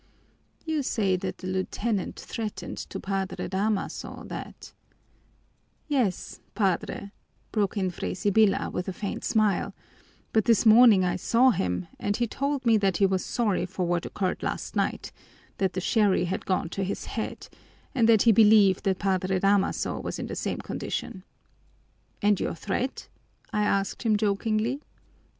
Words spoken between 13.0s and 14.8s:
was sorry for what occurred last